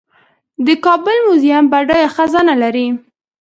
د 0.65 0.67
کابل 0.85 1.17
میوزیم 1.25 1.65
بډایه 1.71 2.09
خزانه 2.15 2.53
لري 2.63 2.87